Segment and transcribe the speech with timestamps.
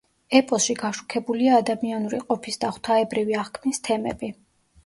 [0.37, 4.33] ეპოსში გაშუქებულია ადამიანური ყოფის და ღვთაებრივი აღქმის თემები.